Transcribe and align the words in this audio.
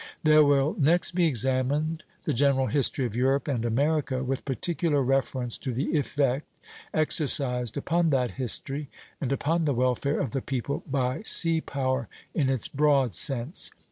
There 0.23 0.43
will 0.43 0.75
next 0.79 1.11
be 1.11 1.27
examined 1.27 2.03
the 2.23 2.33
general 2.33 2.65
history 2.65 3.05
of 3.05 3.15
Europe 3.15 3.47
and 3.47 3.63
America, 3.63 4.23
with 4.23 4.45
particular 4.45 5.03
reference 5.03 5.59
to 5.59 5.71
the 5.71 5.95
effect 5.95 6.47
exercised 6.91 7.77
upon 7.77 8.09
that 8.09 8.31
history, 8.31 8.89
and 9.21 9.31
upon 9.31 9.65
the 9.65 9.75
welfare 9.75 10.19
of 10.19 10.31
the 10.31 10.41
people, 10.41 10.81
by 10.89 11.21
sea 11.23 11.61
power 11.61 12.07
in 12.33 12.49
its 12.49 12.67
broad 12.67 13.13
sense. 13.13 13.69